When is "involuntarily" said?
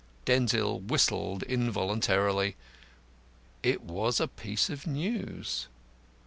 1.43-2.55